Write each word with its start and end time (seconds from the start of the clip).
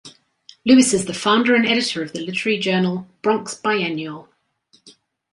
Lewis 0.65 0.95
is 0.95 1.05
the 1.05 1.13
founder 1.13 1.53
and 1.53 1.63
editor 1.67 2.01
of 2.01 2.11
the 2.11 2.25
literary 2.25 2.57
journal 2.57 3.07
"Bronx 3.21 3.53
Biannual". 3.63 4.29